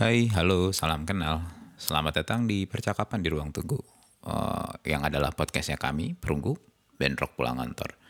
Hai, 0.00 0.32
halo, 0.32 0.72
salam 0.72 1.04
kenal. 1.04 1.44
Selamat 1.76 2.24
datang 2.24 2.48
di 2.48 2.64
Percakapan 2.64 3.20
di 3.20 3.28
Ruang 3.28 3.52
Tunggu, 3.52 3.76
uh, 4.24 4.72
yang 4.80 5.04
adalah 5.04 5.28
podcastnya 5.28 5.76
kami, 5.76 6.16
Perunggu, 6.16 6.56
band 6.96 7.20
rock 7.20 7.36
pulang 7.36 7.60
kantor. 7.60 8.00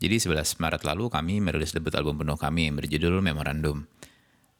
Jadi 0.00 0.16
11 0.16 0.56
Maret 0.56 0.80
lalu 0.88 1.12
kami 1.12 1.44
merilis 1.44 1.76
debut 1.76 1.92
album 1.92 2.24
penuh 2.24 2.40
kami 2.40 2.72
yang 2.72 2.80
berjudul 2.80 3.20
Memorandum. 3.20 3.84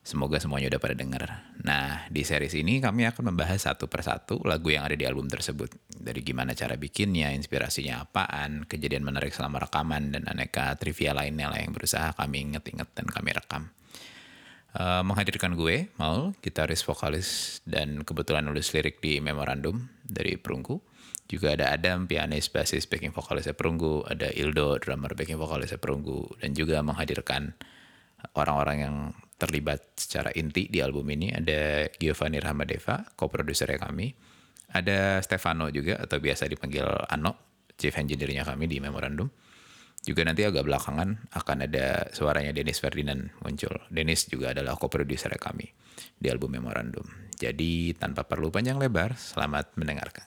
Semoga 0.04 0.36
semuanya 0.36 0.76
udah 0.76 0.80
pada 0.84 0.92
denger. 0.92 1.24
Nah, 1.64 2.04
di 2.12 2.29
series 2.29 2.52
ini 2.52 2.77
kami 2.77 3.08
akan 3.08 3.32
membahas 3.32 3.64
satu 3.64 3.88
persatu 3.88 4.45
lagu 4.45 4.68
yang 4.68 4.84
ada 4.84 5.00
di 5.00 5.08
album 5.08 5.32
tersebut. 5.32 5.72
Dari 5.88 6.20
gimana 6.20 6.52
cara 6.52 6.77
bikinnya, 6.77 7.32
inspirasinya 7.32 8.04
apaan, 8.04 8.68
kejadian 8.68 9.08
menarik 9.08 9.32
selama 9.32 9.64
rekaman, 9.64 10.12
dan 10.12 10.29
aneka 10.29 10.77
trivia 10.77 11.16
lainnya 11.16 11.48
lah 11.48 11.56
yang 11.56 11.72
berusaha 11.72 12.12
kami 12.12 12.52
inget-inget 12.52 12.92
dan 12.92 13.08
kami 13.08 13.32
rekam. 13.32 13.72
Uh, 14.71 15.02
menghadirkan 15.02 15.59
gue, 15.59 15.91
Maul, 15.98 16.30
gitaris, 16.46 16.86
vokalis, 16.86 17.58
dan 17.67 18.07
kebetulan 18.07 18.46
nulis 18.46 18.71
lirik 18.71 19.03
di 19.03 19.18
Memorandum 19.18 19.90
dari 20.07 20.39
Perunggu. 20.39 20.79
Juga 21.27 21.58
ada 21.58 21.75
Adam, 21.75 22.07
pianis, 22.07 22.50
basis, 22.50 22.86
backing 22.86 23.11
vokalisnya 23.11 23.54
Perunggu. 23.54 24.07
Ada 24.07 24.30
Ildo, 24.30 24.79
drummer, 24.79 25.14
backing 25.14 25.39
vokalisnya 25.39 25.79
Perunggu. 25.79 26.27
Dan 26.39 26.54
juga 26.54 26.82
menghadirkan 26.86 27.54
orang-orang 28.39 28.77
yang 28.79 28.96
terlibat 29.41 29.96
secara 29.96 30.30
inti 30.36 30.68
di 30.68 30.85
album 30.85 31.08
ini 31.11 31.32
ada 31.32 31.89
Giovanni 31.96 32.39
Rahmadeva, 32.39 33.14
co-produsernya 33.14 33.78
kami. 33.78 34.12
Ada 34.70 35.19
Stefano 35.22 35.66
juga 35.75 35.98
atau 35.98 36.22
biasa 36.22 36.47
dipanggil 36.47 36.86
Ano, 37.11 37.58
chief 37.75 37.94
engineer-nya 37.98 38.47
kami 38.47 38.70
di 38.70 38.78
Memorandum. 38.78 39.27
Juga 40.00 40.25
nanti 40.25 40.48
agak 40.48 40.64
belakangan 40.64 41.28
akan 41.36 41.59
ada 41.69 42.08
suaranya 42.17 42.56
Dennis 42.56 42.81
Ferdinand 42.81 43.36
muncul. 43.45 43.77
Dennis 43.92 44.25
juga 44.33 44.56
adalah 44.56 44.72
co-produser 44.81 45.36
kami 45.36 45.69
di 46.17 46.33
album 46.33 46.56
Memorandum. 46.56 47.05
Jadi 47.36 47.92
tanpa 48.00 48.25
perlu 48.25 48.48
panjang 48.48 48.81
lebar, 48.81 49.12
selamat 49.20 49.77
mendengarkan. 49.77 50.24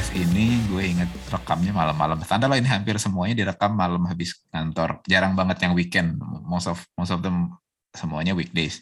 Bebas 0.00 0.16
ini 0.16 0.56
gue 0.72 0.96
inget 0.96 1.12
rekamnya 1.28 1.76
malam-malam. 1.76 2.24
Standar 2.24 2.48
lah 2.48 2.56
ini 2.56 2.64
hampir 2.64 2.96
semuanya 2.96 3.36
direkam 3.36 3.76
malam 3.76 4.00
habis 4.08 4.32
kantor. 4.48 5.04
Jarang 5.04 5.36
banget 5.36 5.60
yang 5.60 5.76
weekend. 5.76 6.16
Most 6.40 6.72
of 6.72 6.80
most 6.96 7.12
of 7.12 7.20
them 7.20 7.52
semuanya 7.92 8.32
weekdays. 8.32 8.80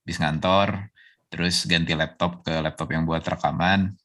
Habis 0.00 0.16
kantor, 0.16 0.88
terus 1.28 1.68
ganti 1.68 1.92
laptop 1.92 2.40
ke 2.40 2.56
laptop 2.56 2.88
yang 2.88 3.04
buat 3.04 3.20
rekaman. 3.20 4.00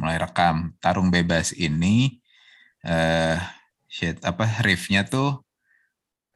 Mulai 0.00 0.16
rekam. 0.16 0.72
Tarung 0.80 1.12
bebas 1.12 1.52
ini 1.52 2.24
uh, 2.88 3.36
shit 3.84 4.16
apa 4.24 4.48
riffnya 4.64 5.04
tuh 5.04 5.44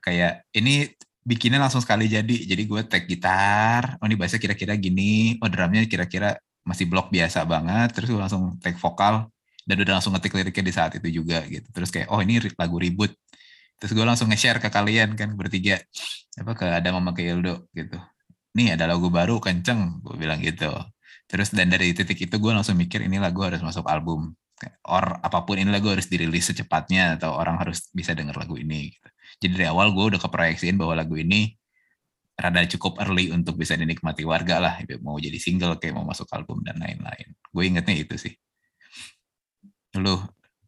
kayak 0.05 0.45
ini 0.53 0.93
bikinnya 1.25 1.65
langsung 1.65 1.81
sekali 1.81 2.13
jadi. 2.13 2.45
Jadi 2.45 2.69
gue 2.69 2.81
tag 2.85 3.09
gitar, 3.09 3.97
oh 3.97 4.05
ini 4.05 4.21
bahasa 4.21 4.37
kira-kira 4.37 4.77
gini, 4.77 5.41
oh 5.41 5.49
drumnya 5.49 5.89
kira-kira 5.89 6.37
masih 6.71 6.87
blok 6.87 7.11
biasa 7.11 7.43
banget 7.43 7.91
terus 7.91 8.07
gue 8.07 8.21
langsung 8.21 8.55
take 8.63 8.79
vokal 8.79 9.27
dan 9.67 9.77
udah 9.87 9.95
langsung 10.01 10.13
ngetik 10.17 10.35
liriknya 10.35 10.65
di 10.67 10.75
saat 10.75 10.93
itu 10.99 11.09
juga 11.23 11.45
gitu. 11.47 11.69
Terus 11.71 11.91
kayak 11.95 12.09
oh 12.11 12.21
ini 12.25 12.43
lagu 12.59 12.77
ribut. 12.81 13.13
Terus 13.81 13.93
gue 13.97 14.05
langsung 14.05 14.29
nge-share 14.29 14.61
ke 14.61 14.69
kalian 14.69 15.17
kan 15.17 15.33
bertiga 15.39 15.81
apa 16.37 16.53
ke 16.59 16.67
ada 16.69 16.89
mama 16.91 17.15
ke 17.17 17.23
Ildo 17.25 17.71
gitu. 17.73 17.97
Nih 18.57 18.75
ada 18.75 18.91
lagu 18.91 19.09
baru 19.13 19.39
kenceng 19.39 20.03
gue 20.03 20.17
bilang 20.19 20.43
gitu. 20.43 20.71
Terus 21.31 21.55
dan 21.55 21.71
dari 21.71 21.95
titik 21.95 22.19
itu 22.19 22.37
gue 22.43 22.53
langsung 22.53 22.75
mikir 22.75 23.07
ini 23.07 23.23
lagu 23.23 23.47
harus 23.47 23.63
masuk 23.63 23.87
album. 23.87 24.35
Or 24.85 25.23
apa 25.25 25.47
pun 25.49 25.57
ini 25.57 25.71
lagu 25.73 25.89
harus 25.89 26.11
dirilis 26.11 26.53
secepatnya 26.53 27.17
atau 27.17 27.33
orang 27.33 27.57
harus 27.63 27.89
bisa 27.97 28.13
denger 28.13 28.37
lagu 28.37 28.61
ini 28.61 28.93
gitu. 28.93 29.09
jadi 29.41 29.53
dari 29.57 29.67
awal 29.73 29.89
gue 29.97 30.05
udah 30.13 30.21
keproyeksiin 30.21 30.77
bahwa 30.77 31.01
lagu 31.01 31.17
ini 31.17 31.57
rada 32.41 32.65
cukup 32.65 32.97
early 33.05 33.29
untuk 33.29 33.61
bisa 33.61 33.77
dinikmati 33.77 34.25
warga 34.25 34.57
lah. 34.57 34.75
Mau 35.05 35.21
jadi 35.21 35.37
single 35.37 35.77
kayak 35.77 35.95
mau 36.01 36.09
masuk 36.09 36.27
album 36.33 36.65
dan 36.65 36.81
lain-lain. 36.81 37.37
Gue 37.53 37.69
ingetnya 37.69 37.95
itu 37.95 38.17
sih. 38.17 38.35
Lu 40.01 40.17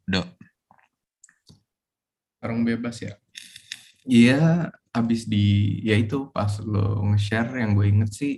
dok 0.05 0.29
orang 2.43 2.67
bebas 2.67 2.99
ya? 3.01 3.15
Iya 4.03 4.69
abis 4.93 5.31
di 5.31 5.79
ya 5.87 5.95
itu 5.95 6.29
pas 6.35 6.59
lo 6.61 7.01
nge-share 7.15 7.65
yang 7.65 7.73
gue 7.73 7.87
inget 7.89 8.11
sih 8.13 8.35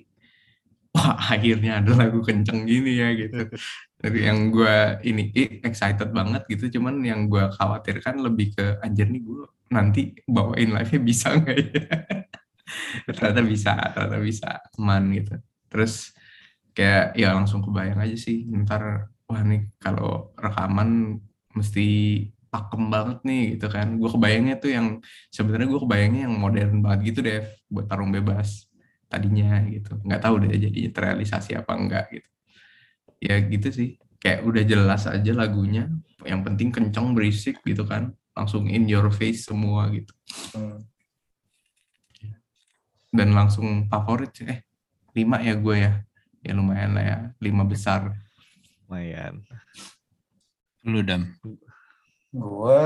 wah 0.95 1.19
akhirnya 1.35 1.83
ada 1.83 1.99
lagu 1.99 2.21
kenceng 2.23 2.69
gini 2.69 3.01
ya 3.01 3.11
gitu. 3.17 3.51
Dari 3.99 4.29
yang 4.29 4.53
gue 4.53 5.01
ini 5.09 5.33
excited 5.65 6.13
banget 6.13 6.45
gitu. 6.53 6.79
Cuman 6.79 7.01
yang 7.03 7.27
gue 7.33 7.49
khawatirkan 7.57 8.21
lebih 8.23 8.55
ke 8.55 8.79
anjir 8.85 9.09
nih 9.09 9.25
gue 9.25 9.49
nanti 9.73 10.15
bawain 10.29 10.71
live-nya 10.71 11.01
bisa 11.03 11.35
nggak 11.35 11.57
ya 11.59 11.83
ternyata 13.07 13.41
bisa 13.45 13.73
ternyata 13.93 14.19
bisa 14.21 14.49
aman 14.79 15.03
gitu. 15.15 15.35
Terus 15.69 16.13
kayak 16.75 17.15
ya 17.15 17.37
langsung 17.37 17.63
kebayang 17.63 18.03
aja 18.03 18.17
sih 18.19 18.51
ntar 18.67 19.09
wah 19.31 19.43
nih 19.47 19.71
kalau 19.79 20.35
rekaman 20.35 21.23
mesti 21.55 21.87
pakem 22.51 22.91
banget 22.91 23.19
nih 23.27 23.43
gitu 23.59 23.67
kan. 23.71 23.99
Gue 23.99 24.11
kebayangnya 24.11 24.57
tuh 24.63 24.71
yang 24.75 24.87
sebenarnya 25.31 25.69
gue 25.71 25.81
kebayangnya 25.83 26.21
yang 26.31 26.35
modern 26.39 26.75
banget 26.83 27.01
gitu 27.15 27.19
deh 27.27 27.41
buat 27.71 27.87
tarung 27.91 28.15
bebas 28.15 28.71
tadinya 29.11 29.63
gitu. 29.71 29.99
Nggak 30.03 30.21
tahu 30.23 30.35
deh 30.47 30.55
jadinya 30.59 30.91
terrealisasi 30.95 31.59
apa 31.59 31.73
enggak 31.75 32.07
gitu. 32.15 32.29
Ya 33.23 33.41
gitu 33.41 33.69
sih 33.71 33.89
kayak 34.21 34.41
udah 34.47 34.63
jelas 34.65 35.05
aja 35.05 35.33
lagunya 35.37 35.93
yang 36.25 36.41
penting 36.41 36.73
kenceng 36.73 37.13
berisik 37.13 37.61
gitu 37.67 37.85
kan. 37.87 38.15
Langsung 38.35 38.67
in 38.67 38.91
your 38.91 39.11
face 39.15 39.47
semua 39.47 39.87
gitu. 39.95 40.11
Hmm 40.55 40.94
dan 43.15 43.31
langsung 43.31 43.87
favorit 43.87 44.35
sih. 44.35 44.51
Eh 44.51 44.61
lima 45.15 45.39
ya 45.39 45.55
gue 45.55 45.77
ya. 45.79 45.93
Ya 46.43 46.53
lumayan 46.53 46.99
lah 46.99 47.05
ya. 47.07 47.19
Lima 47.39 47.63
besar. 47.63 48.11
Lumayan. 48.85 49.47
Lu 50.83 51.01
dam 51.07 51.31
gue 52.35 52.81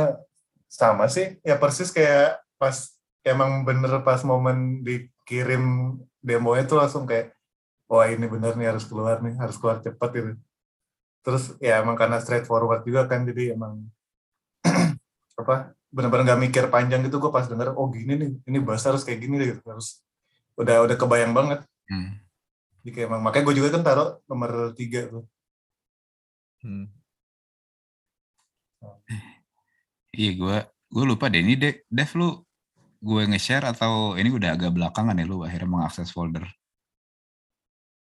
sama 0.68 1.08
sih. 1.08 1.40
Ya 1.40 1.56
persis 1.56 1.88
kayak 1.88 2.44
pas 2.60 2.92
emang 3.24 3.64
bener 3.64 4.04
pas 4.04 4.20
momen 4.22 4.84
dikirim 4.84 5.96
demonya 6.20 6.68
tuh 6.68 6.78
langsung 6.78 7.08
kayak 7.08 7.32
wah 7.88 8.04
ini 8.04 8.28
bener 8.28 8.52
nih 8.54 8.68
harus 8.68 8.84
keluar 8.84 9.24
nih 9.24 9.34
harus 9.40 9.56
keluar 9.56 9.80
cepet 9.80 10.10
gitu. 10.12 10.30
Terus 11.24 11.56
ya 11.58 11.80
emang 11.80 11.96
karena 11.96 12.20
straightforward 12.20 12.84
juga 12.84 13.08
kan 13.08 13.24
jadi 13.24 13.56
emang 13.56 13.88
apa 15.40 15.72
bener-bener 15.88 16.36
gak 16.36 16.42
mikir 16.44 16.64
panjang 16.68 17.00
gitu. 17.08 17.16
Gue 17.16 17.32
pas 17.32 17.48
denger 17.48 17.72
oh 17.72 17.88
gini 17.88 18.14
nih 18.20 18.30
ini 18.44 18.58
bahasa 18.60 18.92
harus 18.92 19.02
kayak 19.02 19.24
gini 19.24 19.40
deh 19.40 19.48
gitu. 19.56 19.64
harus 19.64 20.04
udah 20.58 20.76
udah 20.84 20.96
kebayang 20.98 21.32
banget. 21.32 21.62
Hmm. 21.86 22.18
Jadi 22.82 22.90
kayak 22.94 23.06
emang 23.08 23.22
makanya 23.22 23.44
gue 23.46 23.56
juga 23.62 23.68
kan 23.72 23.82
taruh 23.86 24.08
nomor 24.26 24.74
tiga 24.74 25.06
tuh. 25.06 25.24
Hmm. 26.62 26.90
Iya 30.10 30.30
gue 30.34 30.56
gue 30.66 31.04
lupa 31.06 31.30
deh 31.30 31.42
ini 31.42 31.54
deh 31.54 31.74
Dev 31.86 32.10
lu 32.18 32.42
gue 32.98 33.22
nge-share 33.30 33.62
atau 33.70 34.18
ini 34.18 34.34
udah 34.34 34.58
agak 34.58 34.74
belakangan 34.74 35.14
ya 35.14 35.26
lu 35.26 35.46
akhirnya 35.46 35.70
mengakses 35.70 36.10
folder. 36.10 36.46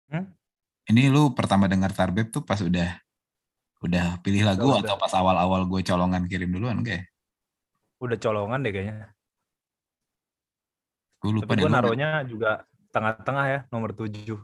Hmm? 0.08 0.32
Ini 0.88 1.12
lu 1.12 1.36
pertama 1.36 1.68
dengar 1.68 1.92
Tarbeb 1.92 2.32
tuh 2.32 2.42
pas 2.42 2.58
udah 2.64 2.98
udah 3.80 4.20
pilih 4.24 4.44
lagu 4.44 4.68
udah, 4.68 4.84
atau 4.84 4.96
pas 5.00 5.12
awal-awal 5.16 5.68
gue 5.68 5.82
colongan 5.84 6.24
kirim 6.28 6.52
duluan 6.56 6.80
kayak? 6.84 7.08
Udah 8.00 8.16
colongan 8.16 8.64
deh 8.64 8.72
kayaknya. 8.72 9.12
Gue 11.20 11.32
lupa 11.40 11.52
Tapi 11.54 11.62
gue 11.62 11.72
naruhnya 11.72 12.10
juga 12.24 12.64
tengah-tengah 12.96 13.46
ya, 13.46 13.60
nomor 13.70 13.92
tujuh. 13.92 14.40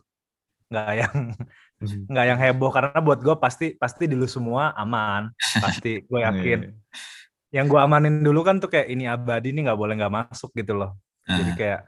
Nggak 0.69 0.91
yang 0.97 1.15
hmm. 1.15 2.05
nggak 2.11 2.25
yang 2.25 2.39
heboh 2.39 2.71
karena 2.71 2.99
buat 2.99 3.19
gue 3.23 3.35
pasti 3.39 3.67
pasti 3.79 4.11
di 4.11 4.15
lu 4.15 4.27
semua 4.27 4.75
aman, 4.75 5.31
pasti 5.59 6.01
gue 6.09 6.19
iya, 6.19 6.31
yakin. 6.31 6.59
Yang 7.55 7.65
gue 7.71 7.79
amanin 7.79 8.19
dulu 8.19 8.43
kan 8.43 8.59
tuh 8.59 8.67
kayak 8.67 8.91
ini 8.91 9.07
abadi 9.07 9.55
ini 9.55 9.63
nggak 9.63 9.79
boleh 9.79 9.95
nggak 9.95 10.13
masuk 10.13 10.51
gitu 10.51 10.75
loh. 10.75 10.99
Jadi 11.25 11.51
kayak 11.57 11.81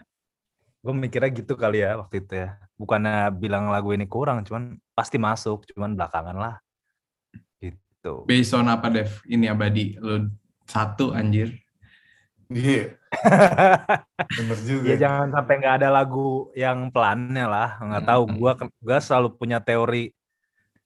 gue 0.81 0.93
mikirnya 0.95 1.29
gitu 1.35 1.53
kali 1.59 1.83
ya 1.83 1.99
waktu 1.99 2.23
itu 2.23 2.33
ya. 2.47 2.57
Bukannya 2.77 3.33
bilang 3.33 3.67
lagu 3.73 3.91
ini 3.91 4.05
kurang, 4.05 4.45
cuman 4.45 4.77
pasti 4.93 5.17
masuk, 5.17 5.65
cuman 5.73 5.97
belakangan 5.97 6.37
lah. 6.37 6.55
Gitu. 7.59 8.23
Based 8.29 8.53
on 8.53 8.69
apa 8.69 8.87
Dev? 8.93 9.09
Ini 9.25 9.51
abadi 9.51 9.97
lu 9.97 10.31
satu 10.63 11.11
anjir. 11.11 11.57
Iya. 12.47 12.96
Bener 14.37 14.59
juga. 14.65 14.85
Ya 14.89 14.95
jangan 14.97 15.27
sampai 15.33 15.53
nggak 15.61 15.75
ada 15.83 15.89
lagu 15.93 16.49
yang 16.57 16.89
pelannya 16.91 17.45
lah. 17.45 17.69
Nggak 17.81 18.03
tahu. 18.05 18.23
Gua 18.37 18.51
gua 18.81 18.97
selalu 18.99 19.29
punya 19.37 19.57
teori 19.61 20.11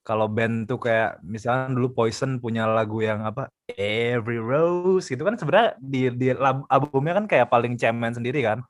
kalau 0.02 0.26
band 0.26 0.66
tuh 0.66 0.82
kayak 0.82 1.22
misalnya 1.22 1.70
dulu 1.70 1.94
Poison 1.94 2.42
punya 2.42 2.66
lagu 2.66 2.98
yang 2.98 3.22
apa 3.22 3.46
Every 3.70 4.42
Rose 4.42 5.06
gitu 5.06 5.22
kan 5.22 5.38
sebenarnya 5.38 5.78
di 5.78 6.10
di 6.10 6.34
albumnya 6.66 7.22
kan 7.22 7.26
kayak 7.30 7.46
paling 7.46 7.78
cemen 7.78 8.10
sendiri 8.10 8.42
kan. 8.42 8.60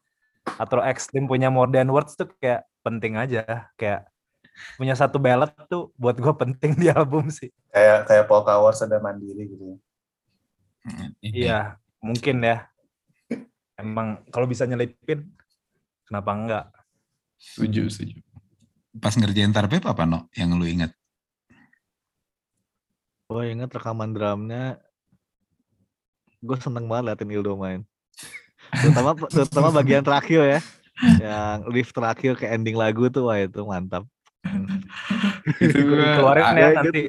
atau 0.58 0.82
ekstrim 0.82 1.30
punya 1.30 1.54
more 1.54 1.70
than 1.70 1.86
words 1.86 2.18
tuh 2.18 2.26
kayak 2.42 2.66
penting 2.82 3.14
aja 3.14 3.70
kayak 3.78 4.10
punya 4.74 4.98
satu 4.98 5.22
ballad 5.22 5.54
tuh 5.70 5.94
buat 5.94 6.18
gue 6.18 6.34
penting 6.34 6.74
di 6.76 6.90
album 6.90 7.30
sih 7.30 7.48
Kayak 7.70 8.10
kayak 8.10 8.24
Polka 8.26 8.58
Wars 8.58 8.82
ada 8.82 8.98
mandiri 8.98 9.48
gitu. 9.48 9.78
iya 11.22 11.78
mungkin 12.02 12.42
ya 12.42 12.66
emang 13.82 14.22
kalau 14.30 14.46
bisa 14.46 14.62
nyelipin 14.64 15.26
kenapa 16.06 16.30
enggak 16.32 16.64
Setuju, 17.42 17.90
setuju. 17.90 18.22
Pas 19.02 19.18
ngerjain 19.18 19.50
Tarbeb 19.50 19.82
apa 19.82 20.06
no 20.06 20.30
yang 20.38 20.54
lu 20.54 20.62
inget? 20.62 20.94
Gue 23.26 23.50
inget 23.50 23.66
rekaman 23.66 24.14
drumnya, 24.14 24.78
gue 26.38 26.56
seneng 26.62 26.86
banget 26.86 27.10
liatin 27.10 27.34
Ildo 27.34 27.58
main. 27.58 27.82
Terutama 28.78 29.18
terutama 29.26 29.68
bagian 29.74 30.06
terakhir 30.06 30.40
ya, 30.46 30.60
yang 31.18 31.66
riff 31.66 31.90
terakhir 31.90 32.38
ke 32.38 32.46
ending 32.46 32.78
lagu 32.78 33.10
tuh, 33.10 33.26
wah 33.26 33.42
itu 33.42 33.58
mantap. 33.66 34.06
Keluarin 35.58 36.44
ya 36.54 36.68
gitu. 36.70 36.78
nanti 36.78 37.02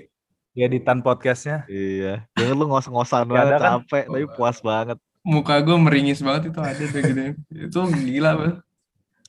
di 0.54 0.62
editan 0.62 1.02
podcastnya 1.02 1.66
Iya, 1.66 2.30
denger 2.38 2.56
lu 2.56 2.70
ngos-ngosan 2.70 3.26
Nggak 3.26 3.38
banget, 3.38 3.54
kan? 3.54 3.62
capek, 3.84 4.04
tapi 4.10 4.26
puas 4.34 4.58
banget. 4.64 4.98
Muka 5.24 5.56
gue 5.64 5.76
meringis 5.80 6.20
banget 6.20 6.52
itu 6.52 6.60
ada 6.60 6.84
tuh 6.84 7.00
gitu. 7.00 7.22
itu 7.50 7.80
gila 8.12 8.32
banget. 8.36 8.58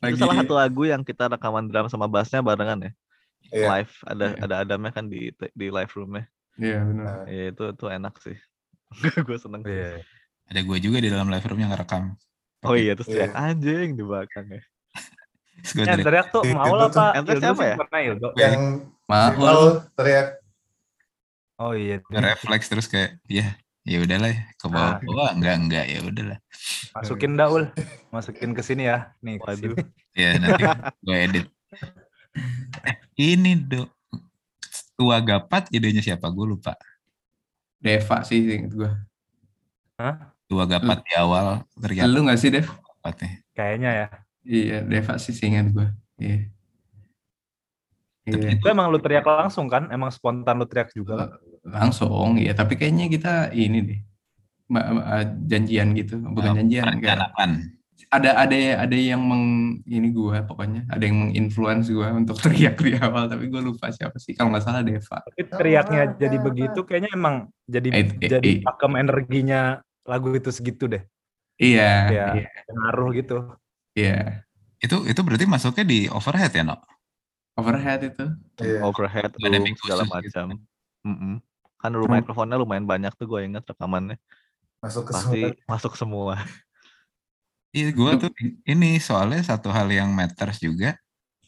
Itu 0.04 0.16
salah 0.20 0.36
satu 0.42 0.54
lagu 0.58 0.82
yang 0.84 1.00
kita 1.00 1.30
rekaman 1.30 1.70
drum 1.70 1.88
sama 1.88 2.10
bassnya 2.10 2.44
barengan 2.44 2.90
ya, 2.90 2.92
Iya. 3.48 3.66
live. 3.72 3.94
Ada 4.04 4.24
Iya. 4.34 4.42
ada 4.44 4.54
Adamnya 4.66 4.90
kan 4.92 5.06
di 5.06 5.30
di 5.32 5.66
live 5.70 5.92
roomnya. 5.94 6.26
Iya 6.60 6.78
benar. 6.84 7.04
Nah, 7.06 7.24
Iya 7.30 7.44
itu 7.54 7.64
itu 7.72 7.86
enak 7.88 8.14
sih. 8.20 8.36
gue 9.26 9.38
seneng. 9.40 9.62
sih. 9.64 9.72
Iya. 9.72 10.02
Ada 10.50 10.60
gue 10.60 10.78
juga 10.82 10.98
di 11.00 11.08
dalam 11.08 11.30
live 11.32 11.46
room 11.48 11.60
yang 11.62 11.72
ngerekam. 11.72 12.12
Oh 12.64 12.76
iya 12.76 12.92
terus 12.96 13.08
teriak 13.08 13.32
anjing 13.32 13.96
di 13.96 14.02
belakang 14.04 14.46
ya. 14.50 14.62
Yang 15.72 15.86
teriak, 15.86 16.04
teriak 16.04 16.26
tuh 16.28 16.42
mau 16.52 16.74
lah 16.76 16.88
pak 16.92 17.12
Yang 17.16 17.24
teriak 17.24 17.42
siapa 17.44 17.62
ya? 17.64 17.76
yang. 18.36 18.56
Al 19.08 19.64
teriak 19.96 20.28
oh 21.60 21.72
iya 21.72 22.02
refleks 22.24 22.66
terus 22.66 22.86
kayak 22.90 23.20
ya 23.30 23.54
ya 23.84 24.00
udahlah 24.00 24.32
ya, 24.32 24.42
ke 24.56 24.66
bawah 24.66 24.96
bawah 25.04 25.30
enggak 25.36 25.54
enggak 25.60 25.84
ya 25.92 25.98
udahlah. 26.00 26.38
Masukin 26.96 27.32
Daul 27.36 27.64
masukin 28.08 28.50
ke 28.56 28.64
sini 28.64 28.88
ya 28.88 29.12
nih 29.20 29.36
Waduh. 29.36 29.76
ya 30.16 30.40
nanti 30.40 30.62
gue 31.04 31.16
edit. 31.20 31.46
Eh, 32.88 32.96
ini 33.20 33.60
do 33.60 33.84
tua 34.96 35.20
gapat 35.20 35.68
idenya 35.68 36.00
siapa? 36.00 36.32
Gue 36.32 36.56
lupa. 36.56 36.74
Deva 37.78 38.24
sih 38.24 38.40
inget 38.40 38.72
gue. 38.72 38.90
tua 40.44 40.64
gapat 40.66 41.00
di 41.06 41.14
awal 41.16 41.62
ternyata 41.78 42.10
Lu 42.10 42.26
gak 42.26 42.36
sih 42.36 42.50
Dev? 42.50 42.66
gapatnya 42.66 43.30
kayaknya 43.52 43.90
ya. 43.92 44.06
Iya 44.44 44.78
Deva 44.88 45.14
sih 45.20 45.36
inget 45.44 45.68
gue. 45.76 45.88
Iya. 46.16 46.48
Iya. 48.24 48.56
itu 48.56 48.64
emang 48.72 48.88
lu 48.88 48.96
teriak 48.96 49.28
langsung 49.28 49.68
kan? 49.68 49.92
Emang 49.92 50.08
spontan 50.08 50.56
lu 50.56 50.64
teriak 50.64 50.88
juga? 50.96 51.28
Kan 51.28 51.53
Langsung 51.64 52.36
ya 52.36 52.52
tapi 52.52 52.76
kayaknya 52.76 53.08
kita 53.08 53.32
ini 53.50 53.78
deh. 53.82 54.00
ma- 54.64 54.88
ma- 54.90 55.28
janjian 55.44 55.92
gitu, 55.92 56.16
bukan 56.24 56.56
janjian. 56.56 56.84
kayak 56.88 56.96
perencanaan 57.04 57.50
ada 58.08 58.30
ada 58.36 58.56
ada 58.84 58.96
yang 58.96 59.20
meng 59.20 59.44
ini 59.84 60.08
gue 60.08 60.38
pokoknya 60.46 60.86
ada 60.88 61.02
yang 61.02 61.28
menginfluence 61.28 61.90
gue 61.90 62.08
untuk 62.14 62.36
teriak 62.44 62.78
di 62.78 62.94
awal 62.96 63.26
tapi 63.26 63.50
gue 63.50 63.60
lupa 63.60 63.90
siapa 63.90 64.16
sih 64.16 64.32
kalau 64.32 64.54
nggak 64.54 64.64
salah 64.64 64.80
Deva 64.80 65.18
tapi 65.20 65.40
teriaknya 65.50 66.14
jadi 66.14 66.36
begitu 66.38 66.80
kayaknya 66.86 67.10
emang 67.12 67.36
jadi 67.66 67.88
Eh, 67.90 68.04
eh, 68.22 68.30
jadi 68.30 68.50
eh. 68.50 68.62
pakem 68.62 68.92
energinya 68.96 69.60
lagu 70.06 70.30
itu 70.32 70.48
segitu 70.48 70.86
deh 70.86 71.02
iya 71.58 72.08
Iya. 72.08 72.26
iya 72.38 72.48
ngaruh 72.70 73.08
gitu 73.18 73.36
iya 73.92 74.46
itu 74.78 74.96
itu 75.04 75.20
berarti 75.20 75.44
masuknya 75.44 75.84
di 75.84 76.06
overhead 76.06 76.52
ya 76.54 76.62
no 76.62 76.76
overhead 77.58 78.00
itu 78.00 78.24
Iya. 78.62 78.80
overhead 78.80 79.28
ada 79.34 79.58
segala 79.76 80.02
gitu. 80.06 80.12
macam. 80.14 80.46
Mm-mm. 81.04 81.34
Kan 81.84 81.92
room 81.92 82.08
Hmm. 82.08 82.24
mikrofonnya 82.24 82.56
lumayan 82.56 82.88
banyak 82.88 83.12
tuh 83.12 83.28
gue 83.28 83.44
inget 83.44 83.60
rekamannya. 83.68 84.16
masuk 84.80 85.08
ke 85.08 85.12
Pasti 85.12 85.40
semua. 85.44 85.68
masuk 85.68 85.92
semua. 85.96 86.34
Iya, 87.72 87.88
gue 87.90 88.10
tuh 88.20 88.30
ini 88.64 88.96
soalnya 89.00 89.40
satu 89.42 89.68
hal 89.68 89.88
yang 89.88 90.12
matters 90.12 90.60
juga 90.60 90.94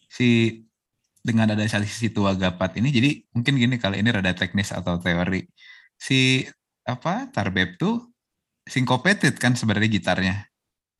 si 0.08 0.60
dengan 1.20 1.52
ada 1.52 1.62
sisi 1.66 2.08
tua 2.08 2.32
gapat 2.34 2.78
ini 2.78 2.88
jadi 2.90 3.10
mungkin 3.30 3.58
gini 3.58 3.76
kali 3.76 4.00
ini 4.00 4.08
rada 4.10 4.32
teknis 4.32 4.72
atau 4.72 4.96
teori 4.98 5.44
si 5.94 6.42
apa 6.82 7.28
Tarbeb 7.30 7.76
tuh 7.76 8.10
syncopated 8.64 9.38
kan 9.38 9.54
sebenarnya 9.54 9.90
gitarnya 9.90 10.36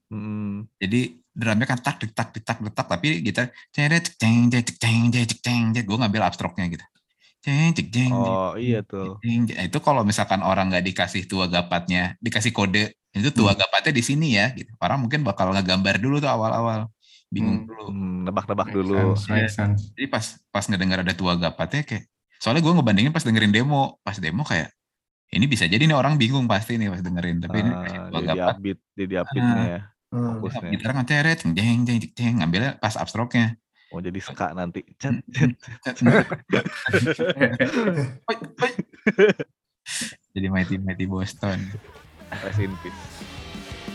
Mm. 0.07 0.71
jadi 0.79 1.19
drumnya 1.35 1.67
kan 1.67 1.83
tak 1.83 1.99
tak 2.15 2.31
tak 2.31 2.47
tak 2.47 2.63
tak 2.63 2.87
tapi 2.87 3.19
gitar 3.27 3.51
ceng 3.75 3.91
ceng 3.91 4.47
ceng 4.47 4.63
ceng 4.79 5.03
ceng 5.11 5.27
ceng 5.43 5.63
ceng 5.75 5.83
gue 5.83 5.97
ngambil 5.99 6.23
abstraknya 6.23 6.71
gitu 6.71 6.87
ceng 7.47 7.71
ceng 7.77 7.89
ceng 7.95 8.13
Oh 8.13 8.53
iya 8.59 8.83
tuh. 8.83 9.23
ceng. 9.23 9.47
Nah, 9.55 9.65
itu 9.71 9.79
kalau 9.79 10.03
misalkan 10.03 10.43
orang 10.43 10.67
nggak 10.75 10.83
dikasih 10.83 11.23
tua 11.31 11.47
gapatnya 11.47 12.19
dikasih 12.19 12.51
kode 12.51 12.91
itu 13.15 13.31
tua 13.33 13.55
gapatnya 13.55 13.93
di 13.95 14.03
sini 14.05 14.35
ya 14.35 14.51
gitu 14.53 14.69
orang 14.77 14.99
mungkin 15.01 15.23
bakal 15.23 15.55
ngegambar 15.55 15.97
dulu 15.97 16.19
tuh 16.19 16.29
awal-awal 16.29 16.91
bingung 17.31 17.65
Hmm. 17.65 17.69
dulu 17.71 17.85
Hmm, 17.91 18.19
nebak-nebak 18.27 18.69
dulu. 18.75 18.95
sense, 19.17 19.31
make 19.31 19.51
sense. 19.51 19.81
jadi 19.95 20.07
pas 20.11 20.25
pas 20.51 20.65
ngedengar 20.67 21.07
ada 21.07 21.15
tua 21.15 21.39
gapatnya 21.39 21.83
kayak 21.87 22.05
soalnya 22.37 22.61
gue 22.61 22.73
ngebandingin 22.77 23.13
pas 23.15 23.25
dengerin 23.25 23.55
demo 23.55 23.97
pas 24.03 24.19
demo 24.21 24.43
kayak 24.45 24.69
ini 25.33 25.47
bisa 25.47 25.65
jadi 25.67 25.83
nih 25.83 25.97
orang 25.97 26.21
bingung 26.21 26.47
pasti 26.47 26.77
nih 26.77 26.93
pas 26.93 27.03
dengerin 27.03 27.41
tapi 27.43 27.57
ini 27.65 27.71
Ah, 27.73 28.07
tua 28.11 28.21
jadi 28.21 28.27
gapat 28.31 28.55
upbeat, 28.59 28.79
jadi 28.95 29.15
upbeatnya 29.23 29.65
ya. 29.67 29.81
Hmm. 30.07 30.39
Fokusnya. 30.39 30.69
gitar 30.71 30.91
ceret 31.03 31.37
ceng 31.43 31.53
ceng 31.57 31.81
ceng 31.83 31.99
ceng 32.15 32.35
ngambilnya 32.39 32.71
pas 32.79 32.95
abstraknya 32.95 33.59
Mau 33.95 34.03
jadi 34.03 34.19
ska 34.19 34.51
nanti. 34.53 34.83
Hoi. 38.27 38.37
jadi 40.35 40.47
mighty 40.51 40.77
mighty 40.83 41.07
Boston 41.07 41.59
Rest 42.43 42.59
in 42.59 42.75
peace. 42.83 43.03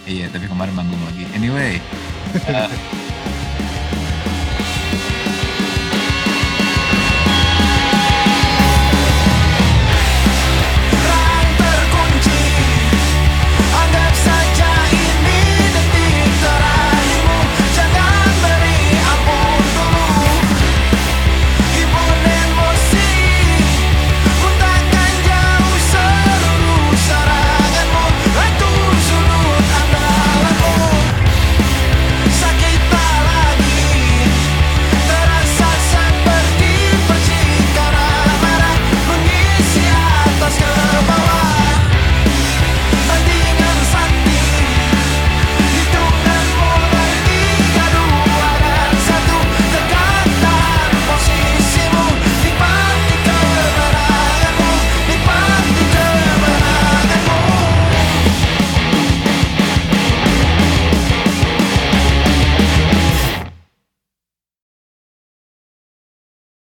iya 0.07 0.25
tapi 0.31 0.47
kemarin 0.47 0.73
manggung 0.73 1.01
lagi 1.05 1.27
anyway 1.35 1.77
eh, 2.47 2.69